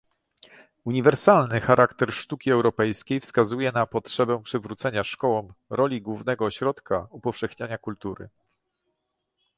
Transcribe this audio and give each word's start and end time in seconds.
Uniwersalny 0.85 1.61
charakter 1.61 2.11
sztuki 2.13 2.51
europejskiej 2.51 3.19
wskazuje 3.19 3.71
na 3.71 3.85
potrzebę 3.85 4.41
przywrócenia 4.43 5.03
szkołom 5.03 5.53
roli 5.69 6.01
głównego 6.01 6.45
ośrodka 6.45 7.07
upowszechniania 7.11 7.77
kultury 7.77 8.29